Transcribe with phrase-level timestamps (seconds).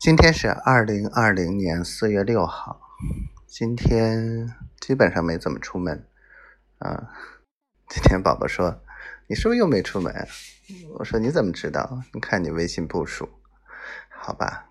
[0.00, 2.80] 今天是二零二零年四月六号，
[3.48, 4.48] 今天
[4.80, 6.06] 基本上没怎么出门
[6.78, 7.10] 啊。
[7.88, 8.80] 今天宝宝说
[9.26, 10.14] ：“你是不是又没出门？”
[11.00, 12.00] 我说：“你怎么知道？
[12.12, 13.28] 你看你微信步数，
[14.08, 14.70] 好吧？”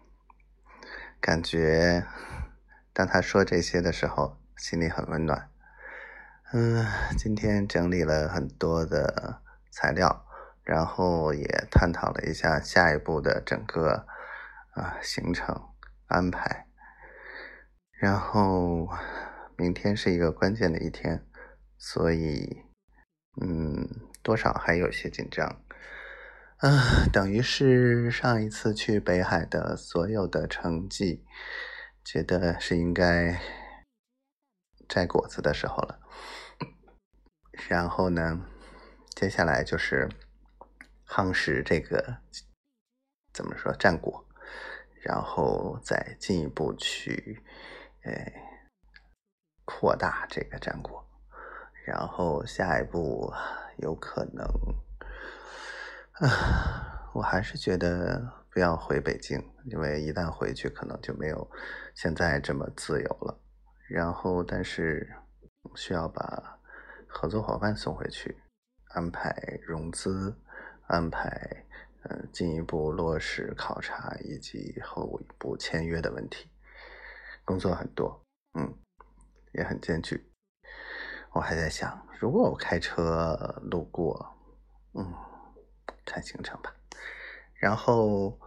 [1.20, 2.06] 感觉
[2.94, 5.50] 当他说这些的时候，心里很温暖。
[6.54, 6.86] 嗯，
[7.18, 9.42] 今天整理了很多的
[9.72, 10.26] 材料，
[10.64, 14.08] 然后也探讨了一下下一步的整个。
[14.78, 15.74] 啊，行程
[16.06, 16.68] 安排，
[17.94, 18.88] 然后
[19.58, 21.26] 明天是一个关键的一天，
[21.80, 22.64] 所以，
[23.42, 23.90] 嗯，
[24.22, 25.64] 多少还有些紧张，
[26.58, 31.26] 啊，等于是上一次去北海的所有的成绩，
[32.06, 33.42] 觉得是应该
[34.88, 36.00] 摘果子的时候了，
[37.68, 38.46] 然后呢，
[39.16, 40.08] 接下来就是
[41.08, 42.18] 夯实这个
[43.34, 44.27] 怎么说战果。
[45.08, 47.42] 然后再进一步去，
[48.04, 48.30] 哎，
[49.64, 51.02] 扩大这个战果，
[51.86, 53.32] 然后下一步
[53.78, 54.46] 有可能，
[56.20, 61.50] 啊，我还是觉得不要回北京，因为一旦回去，可能就没有
[61.96, 63.40] 现在这么自由了。
[63.88, 65.10] 然后，但是
[65.76, 66.60] 需要把
[67.08, 68.38] 合作伙伴送回去，
[68.90, 69.34] 安排
[69.66, 70.38] 融资，
[70.88, 71.64] 安排。
[72.32, 76.50] 进一步落实考察以及后一步签约的问题，
[77.46, 78.74] 工作很多，嗯，
[79.54, 80.30] 也很艰巨。
[81.34, 84.36] 我还在想，如果我开车路过，
[84.94, 85.14] 嗯，
[86.06, 86.74] 看行程吧。
[87.60, 88.40] 然后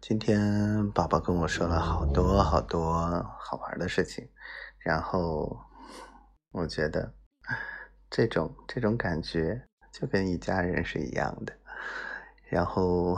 [0.00, 2.92] 今天宝宝跟我说了好多好多
[3.38, 4.28] 好玩的事情，
[4.78, 5.58] 然后
[6.52, 7.14] 我觉得
[8.08, 11.59] 这种这种感觉就跟一家人是一样的。
[12.50, 13.16] 然后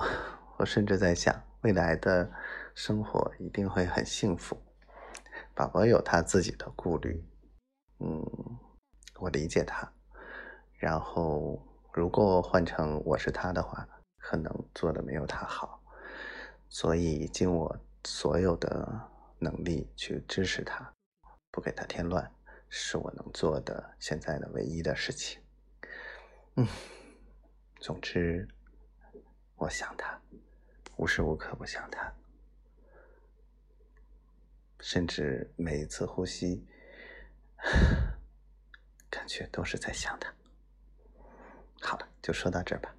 [0.59, 2.31] 我甚至在想，未来的
[2.75, 4.55] 生活一定会很幸福。
[5.55, 7.25] 宝宝有他自己的顾虑，
[8.01, 8.23] 嗯，
[9.19, 9.91] 我理解他。
[10.77, 13.89] 然后如果换成我是他的话，
[14.19, 15.83] 可能做的没有他好，
[16.69, 18.87] 所以尽我所有的
[19.39, 20.93] 能力去支持他，
[21.51, 22.31] 不给他添乱，
[22.69, 25.41] 是我能做的现在的唯一的事情。
[26.57, 26.67] 嗯，
[27.81, 28.47] 总之。
[29.63, 30.21] 我想他，
[30.97, 32.13] 无时无刻不想他，
[34.81, 36.67] 甚至每一次呼吸，
[39.09, 40.35] 感觉都是在想他。
[41.81, 42.93] 好了，就说到这儿吧。